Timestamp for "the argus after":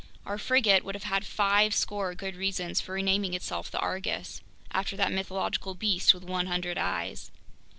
3.69-4.97